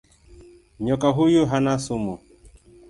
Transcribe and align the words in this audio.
Nyoka 0.79 1.07
huyu 1.07 1.45
hana 1.45 1.79
sumu. 1.79 2.17